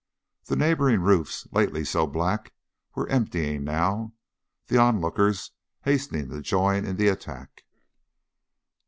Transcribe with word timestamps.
The 0.45 0.55
neighboring 0.55 1.01
roofs, 1.01 1.47
lately 1.51 1.85
so 1.85 2.07
black, 2.07 2.53
were 2.95 3.07
emptying 3.09 3.63
now, 3.63 4.13
the 4.65 4.79
onlookers 4.79 5.51
hastening 5.81 6.29
to 6.31 6.41
join 6.41 6.85
in 6.85 6.95
the 6.95 7.07
attack. 7.07 7.65